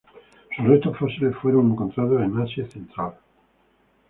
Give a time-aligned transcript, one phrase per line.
[0.57, 3.13] Sus restos fósiles fueron encontrados en Asia Central.